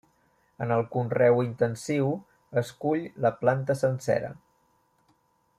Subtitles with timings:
[0.65, 2.09] En el conreu intensiu
[2.63, 4.37] es cull la planta sencera.